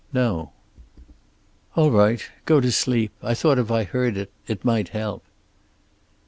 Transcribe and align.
"No." 0.11 0.49
"All 1.75 1.91
right. 1.91 2.27
Go 2.47 2.59
to 2.59 2.71
sleep. 2.71 3.11
I 3.21 3.35
thought 3.35 3.59
if 3.59 3.69
I 3.69 3.83
heard 3.83 4.17
it 4.17 4.31
it 4.47 4.65
might 4.65 4.89
help." 4.97 5.23